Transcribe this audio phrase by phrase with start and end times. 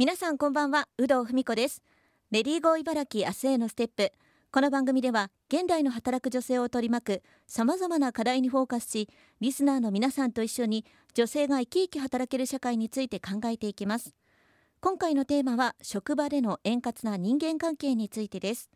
[0.00, 1.82] 皆さんこんばんは有働文子です。
[2.30, 4.12] レディーゴー茨城明日へのステップ。
[4.50, 9.10] この番組では現代の働く女性を取り巻くさまざまな課題にフォーカスし
[9.42, 14.14] リスナーの皆さんと一緒に女性が生き生き働ける社会について考えていきます。
[14.80, 18.70] 今回のテーマは職場での円滑な人間関係についてです。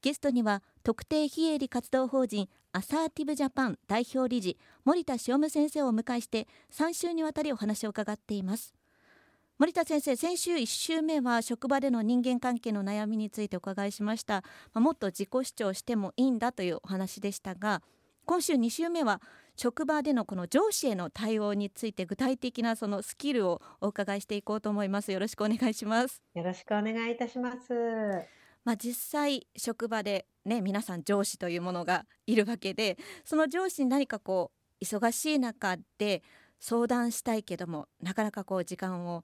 [0.00, 4.56] ゲストには特定非営利活動法人アサーティブジャパン代表理事
[4.86, 8.72] 森田塩務先生をお迎えして3週にわたりお話を伺っています。
[9.56, 17.80] 森田先生先週1週目は職場での人間関係の悩みについてお伺いしました、まあ、もっと自己主張してもいいんだというお話でしたが
[18.24, 19.22] 今週2週目は
[19.54, 25.12] 職場でのこの上司への対応について具体的なそのスキルをお伺いしていこうと思います。
[25.12, 26.20] よろしくお願いします。
[26.34, 27.72] よろしくお願いいたします。
[28.64, 34.50] まあ、実際職場で、ね、皆さん上司というものがいるわけでその上司に何かこ
[34.80, 36.24] う忙しい中で
[36.58, 39.22] 相談したいけどもなかなかこう時間を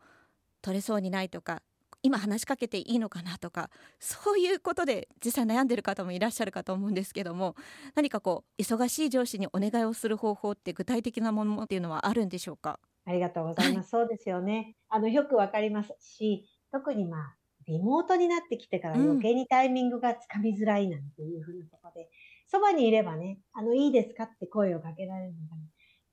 [0.62, 1.62] 取れそうにないとか
[2.02, 7.56] 今話しかけていいのかなとかそういうことで実際悩んでる方もいらっしゃるかと思うんですけども
[7.94, 12.80] 何かこう忙しい上司にお願いをする方法って具体的なものっていうのはあるんでしょうか？
[13.04, 13.90] ありがとうございます。
[13.90, 14.76] そうですよね。
[14.88, 22.10] あの、よくわかりますし、特にまあ、リモートになってきてから余計にタイミングがつかみづらいなんていうふうなところで、
[22.46, 25.62] そばにいればね、あの、いいですかって声をかけられるのが、ね、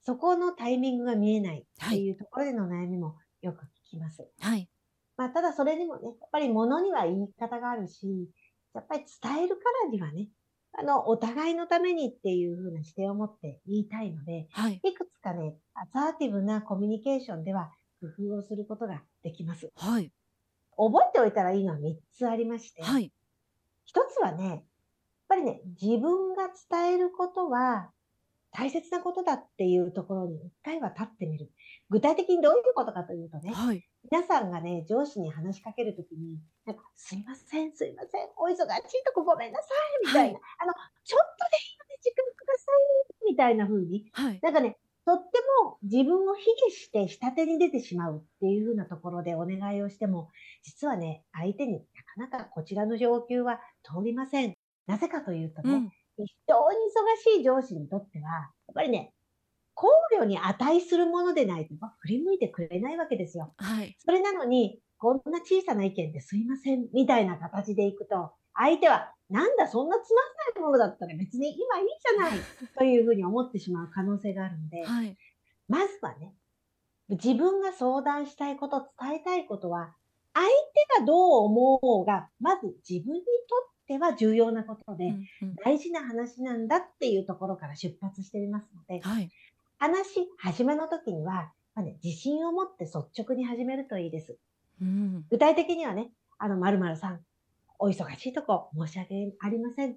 [0.01, 4.27] そこのタイミングが見えないっていうところでの悩みもよく聞きます。
[4.39, 4.69] はい。
[5.17, 8.29] まあ、ただそれでもね、やっぱり物には言い方があるし、
[8.73, 10.29] やっぱり伝えるからにはね、
[10.79, 19.71] あの、お互いのためにっていうふうな視点を持って言いたいので、はい、いくつかね、アサーティブなコミュニケーションでは工夫をすることができます。
[19.75, 20.11] はい。
[20.77, 23.05] 覚えておいたらいいのは3つありまして、はい。
[23.05, 23.11] 1
[24.13, 24.63] つはね、やっ
[25.27, 27.91] ぱりね、自分が伝えることは
[28.51, 31.51] 大切なことだっていうところに一回は立ってみる。
[31.89, 38.65] 具体的にどういうことかというとね、はい、皆さんがね、上司に話しかけるときに、なんか、すいません、すいません、お忙しい
[39.05, 39.67] とこごめんなさ
[40.03, 43.67] い、みたいな、はい、あの、ちょっとでいいので時間ください、みたいな。
[43.67, 45.23] 風に、はい、なんかね、とって
[45.63, 50.29] も自分を卑下して下手に出てしまうっていうふうなところでお願いをしても、
[50.63, 51.85] 実はね、相手に
[52.17, 54.53] なかなかこちらの要求は通りません。
[54.85, 55.91] なぜかというとね、うん、
[56.25, 58.39] 非常に忙しい上司にとっては、や
[58.71, 59.13] っぱりね、
[59.73, 59.87] 考
[60.19, 63.53] 慮に値するものでないと振り向いてくれないわけですよ。
[63.57, 63.95] はい。
[63.99, 70.25] それなのに、こんな小さな意見ですいません、みたいな形でいくと、相手は、なんだ、そんなつまん
[70.55, 72.39] ないものだったら別に今いいじゃない、
[72.75, 75.15] というふうに思ってしまう可能性があるので、はい、
[75.67, 76.33] まずはね、
[77.09, 79.93] 自分が相談したいこと、伝えたいことは、
[80.33, 89.31] 相手がどう思おうが、まず自分にとっては重要なことで、うんうん、大事な話なんだっていうところから出発していますので、はい、
[89.79, 94.37] 話、始めの時には、まあね、自信を持って率直に始めるといいです。
[94.81, 97.21] うん、具体的にはね、あの、〇〇さん、
[97.79, 99.95] お忙しいとこ申し訳ありません。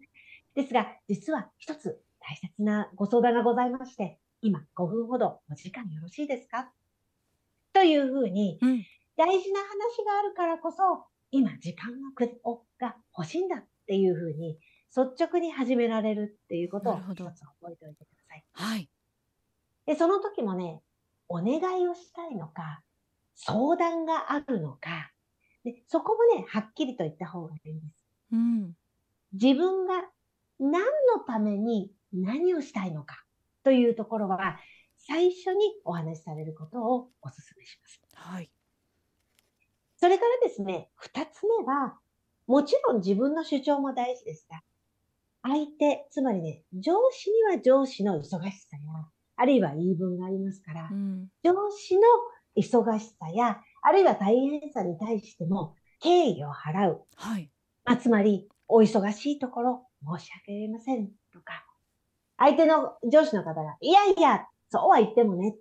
[0.55, 6.71] ですが、実は一つ大切なご相談がございまして、今5分ほどお時間よろしいですか？
[7.73, 8.85] というふうに、うん、
[9.17, 11.93] 大事な話があるからこそ、今時間
[12.79, 13.57] が欲しいんだ。
[13.59, 14.57] っていうふうに、
[14.97, 18.45] 率直に始められるっていうことを一つ覚えておいてください。
[18.53, 18.89] はい。
[19.85, 20.81] で、その時もね、
[21.29, 22.83] お願いをしたいのか、
[23.35, 25.11] 相談があるのか、
[25.65, 28.07] でそこもね、はっきりと言った方がいいです。
[28.33, 28.77] うん、
[29.33, 30.05] 自分が
[30.61, 33.25] 何のために何をしたいのか
[33.65, 34.61] というところは、
[34.99, 38.01] 最初にお話しされることをお勧めします。
[38.15, 38.51] はい。
[39.97, 41.99] それからですね、二つ目は、
[42.51, 44.61] もちろん自分の主張も大事ですが、
[45.43, 49.07] 相手、つまりね、上司には上司の忙しさや、
[49.37, 52.03] あるいは言い分がありますから、うん、上司の
[52.57, 57.03] 忙しさや、あるいは大変さに対しても敬意を払う。
[57.15, 57.53] はい。
[57.85, 59.87] まあ、つまり、お忙しいところ
[60.19, 61.65] 申し訳ありませんとか、
[62.37, 65.55] 相手の上司の方が、いやいや、そうは言ってもね、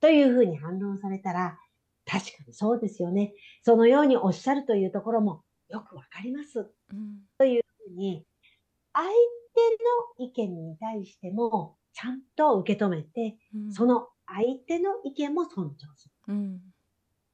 [0.00, 1.56] というふうに反論されたら、
[2.04, 3.32] 確かにそうですよね。
[3.62, 6.70] そのようにおっしゃるというところもよくわかります。
[6.92, 8.24] うん、というふうに、
[8.92, 9.12] 相手
[10.20, 16.34] の意見に対してもちゃんと受け止めて、うん、その相手の意見も尊重する。
[16.34, 16.60] うん、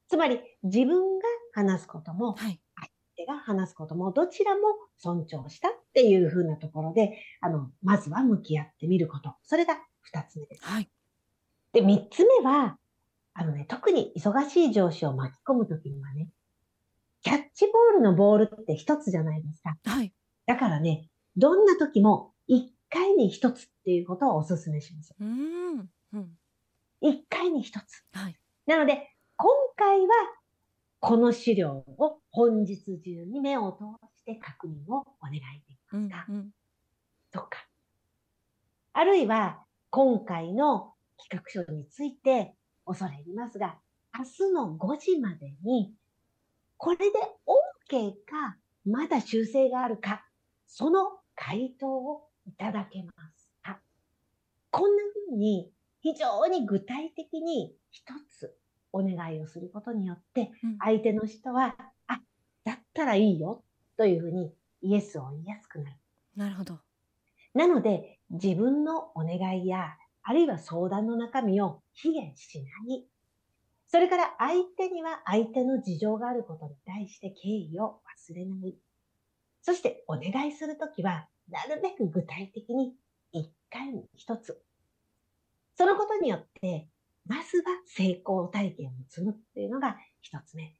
[0.07, 4.61] つまり、自分が話すことも、はい、相手が話すことも、どちらも
[4.97, 9.35] 尊重したっていうふうなところで、あの、まずは向き合ってみること。
[9.43, 10.63] それが二つ目です。
[10.63, 10.89] はい、
[11.73, 12.77] で、三つ目は、
[13.33, 16.29] あのね、特に忙しい上司を巻き込むときにはね、
[17.21, 19.77] キャッチボールのボールって一つじゃないですか。
[19.85, 20.13] はい。
[20.45, 25.13] だからね、どんな時も一回に一つっていうことをお勧めします。
[25.19, 25.89] うん。
[26.13, 26.29] うん。
[27.01, 28.05] 一回に一つ。
[28.13, 28.35] はい。
[28.65, 30.07] なので、今回は
[30.99, 33.83] この資料を本日中に目を通
[34.17, 36.49] して確認をお願いできますか、うんうん、
[37.31, 37.67] とか。
[38.93, 42.53] あるいは、今回の企画書について
[42.85, 43.79] 恐れ入りますが、
[44.17, 45.93] 明日の5時までに、
[46.79, 47.05] これで
[47.91, 48.55] OK か、
[48.85, 50.25] まだ修正があるか、
[50.65, 53.81] その回答をいただけますか
[54.71, 58.55] こんな風に非常に具体的に一つ
[58.93, 61.75] お願いをすることによって、相手の人は、
[62.07, 62.21] あ、
[62.63, 63.61] だったらいいよ
[63.97, 65.97] というふうにイエスを言いやすくなる。
[66.37, 66.79] なるほど。
[67.53, 73.05] なので、自分のお願いや、あるいは相談の中身を卑下しない。
[73.91, 78.77] それから相手には相手の事情があることに対して敬意を忘れない。
[79.63, 82.93] そしてお願いするときは、なるべく具体的に
[83.31, 84.61] 一回に一つ。
[85.75, 86.87] そのことによって、
[87.25, 90.75] まずは成功体験を積むっていうのが一つ目。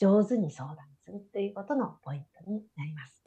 [0.00, 3.22] 上手に相談するということのポイントになります。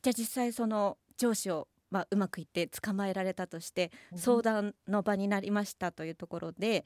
[0.00, 6.84] じゃあ実際その上司をまあ、うまくいって捕まえられたとして相談の場になりましたというところで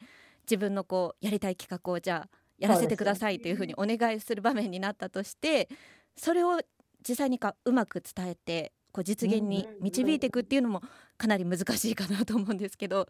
[0.48, 2.28] 自分のこうやりたい企画をじゃあ
[2.58, 5.68] やらせてくださいというふうにお願いする場面になったとして
[6.16, 6.60] それを
[7.08, 10.82] 実際にかうまく伝えてこう実現に導いていくっていうのも
[11.16, 13.06] かなり難しいかなと思うんですけど、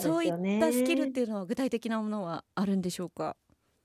[0.00, 3.36] そういったスキルっていうのは具体的なものはあるんでしょうか？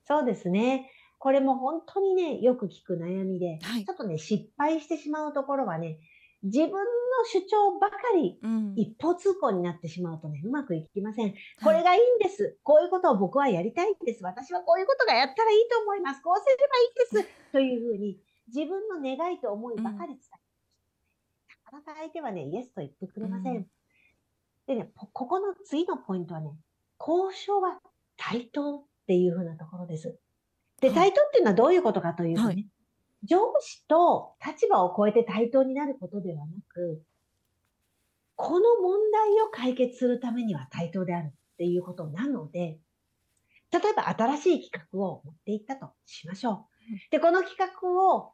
[0.04, 0.90] そうですね。
[1.18, 5.98] これも本当にね、よく聞く悩みで、はい、ちょっとね、失敗してしまうところはね、
[6.42, 6.78] 自分の
[7.24, 8.38] 主張ばかり
[8.76, 11.34] 一方通行になってしまうとね、うまくいきません。
[11.62, 12.58] これがいいんです。
[12.62, 14.22] こういうことを僕はやりたいんです。
[14.22, 16.22] 私はこういうことがやったらいいと思います。
[16.22, 16.56] こうすれ
[17.14, 17.52] ばいいです。
[17.52, 18.18] というふうに、
[18.48, 20.46] 自分の願いと思いばかり伝える。
[21.64, 23.66] なかなか相手はね、イエスと言ってくれません。
[24.66, 26.52] でね、ここの次のポイントはね、
[27.00, 27.80] 交渉は
[28.16, 30.18] 対等っていうふうなところです。
[30.80, 32.66] で、対等っていうのはどういうことかというとね、はい、
[33.26, 37.02] 上司と立場を超えて対等になることではなく、
[38.36, 42.78] この問題を解決するためには対等であるっていうことなので、
[43.72, 46.66] 例えば新しい企画を持っていったとしましょう。
[47.10, 48.32] で、この企画を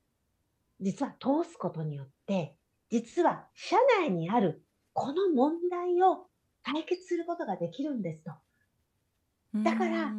[0.81, 2.56] 実は通すことによって、
[2.91, 4.62] 実は社内にある
[4.93, 6.27] この問題を
[6.62, 8.33] 解決することができるんですと。
[9.62, 10.12] だから、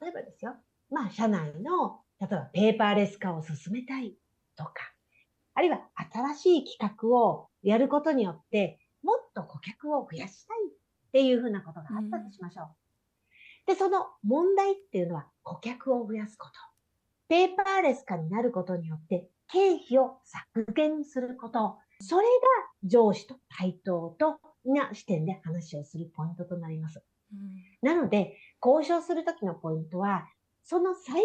[0.00, 0.54] 例えばですよ、
[0.90, 4.14] まあ、社内の、例えばペーパーレス化を進めたい
[4.56, 4.72] とか、
[5.54, 5.80] あるいは
[6.12, 12.66] 新しい企画をやることによって、もっと顧客を増やしたいっていうふうなことがあったとしましょう。
[13.66, 16.52] で、その問題っていうのは顧客を増やすこと。
[17.28, 21.76] ペーパーレス化になることによって経費を削減すること。
[22.00, 22.28] それが
[22.84, 27.02] 上司と対等とな視点で話をするポイントとなります。
[27.32, 30.28] うん、なので、交渉するときのポイントは、
[30.64, 31.20] その最終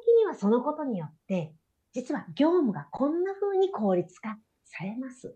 [0.00, 1.52] 的にはそのことによって、
[1.92, 5.34] 実は業務がこんな風に効率化されます。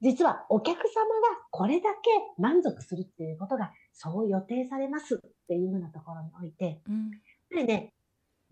[0.00, 0.88] 実はお客様が
[1.50, 5.18] これだけ満足するっていうことがそう予定されますっ
[5.48, 7.20] ていうようなところにおいて、うん、やっ
[7.50, 7.92] ぱりね、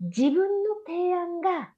[0.01, 1.73] 自分の提案が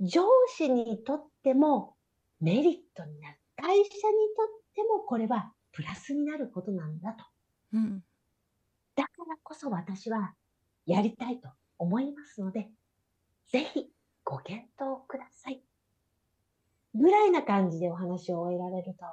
[0.00, 1.94] 上司にとっても
[2.40, 3.38] メリットになる。
[3.56, 7.24] 会社にとってもこれはプラスになることなんだと。
[7.72, 8.04] うん、
[8.94, 10.34] だからこそ私は
[10.86, 11.48] やりたいと
[11.78, 12.68] 思いますので、
[13.46, 13.90] ぜひ
[14.24, 15.62] ご検討ください。
[16.94, 19.04] ぐらいな感じでお話を終えられると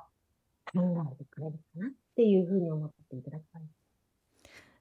[0.72, 3.62] 考えてくれるかなっていうふうに思っていただきたい。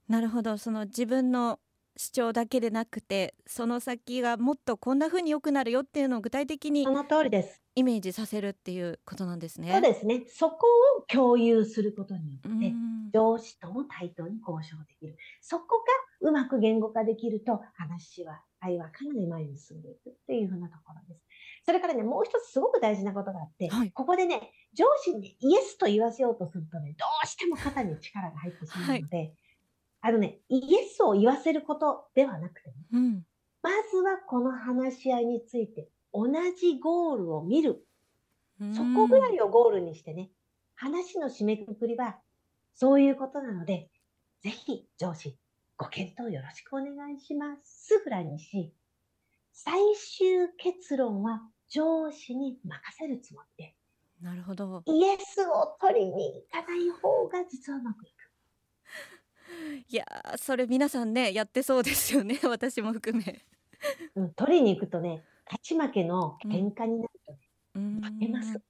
[0.09, 1.61] なるほどその自分の
[1.97, 9.71] 主張だけでなくてその先がもっとこんな風に良くなるよっていうのを具体的にその通りですイメージさせるっていうことなんですね。
[9.73, 10.67] そうですねそこ
[10.99, 12.73] を共有することによって
[13.13, 15.85] 上司とも対等に交渉できるそこが
[16.21, 21.25] うまく言語化できると話は愛はかなり前に進んでいくっていうふうなところです。
[21.65, 29.33] それからね、もう一つすごく大事なことがあって、はい、ここでね、上司にイエスと言わせようとするとね、どうしても肩に力が入ってしまうので、はい、
[30.03, 33.25] あのね、イエスを言わせることではなくてね、うん、
[33.63, 36.27] まずはこの話し合いについて同
[36.59, 37.85] じゴールを見る。
[38.75, 40.31] そこぐらいをゴールにしてね、
[40.75, 42.19] 話の締めくくりは
[42.75, 43.89] そういうことなので、
[44.43, 45.37] ぜひ上司、
[45.81, 48.03] ご検討よろしくお願いします。
[48.05, 48.71] ぐらいにし、
[49.51, 53.75] 最終結論は上司に任せるつもりで。
[54.21, 54.83] なるほど。
[54.85, 59.89] イエスを取りに行かない方が実はうまくいく。
[59.89, 60.05] いや
[60.37, 62.39] それ皆さんねやってそうですよね。
[62.45, 63.41] 私も含め、
[64.17, 67.39] うん、取りに行くとね勝ち負けの喧嘩になると、ね、
[67.77, 68.61] うん、負けます。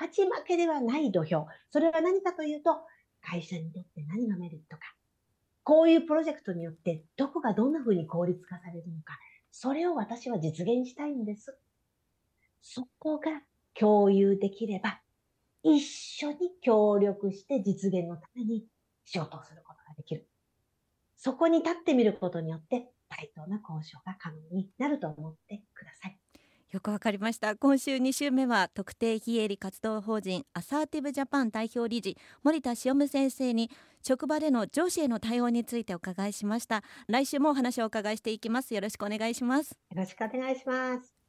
[0.00, 1.46] 勝ち負けではない土俵。
[1.70, 2.86] それは何かというと
[3.20, 4.82] 会社にとって何がメリットか
[5.64, 9.18] こういうプロジェクトによってどこがどんな風に効率化されるのか、
[9.50, 11.58] それを私は実現したいんです。
[12.62, 13.42] そこが
[13.74, 15.02] 共有できれば、
[15.62, 18.66] 一緒に協力して実現のために
[19.04, 20.28] 仕事をすることができる。
[21.16, 26.21] そこに立ってみることによって対等な交渉が可能になると思ってください。
[26.72, 27.54] よくわかりました。
[27.54, 33.70] 今週2週目は特定非営利活動法人アサーティブジャパン代表理事森田塩夢先生に
[34.02, 36.82] 職場での上司への対応についてお伺いしました。
[37.08, 38.74] 来週もお話をお伺いしていきます。
[38.74, 39.72] よろしくお願いします。
[39.72, 41.14] よろしくお願いします。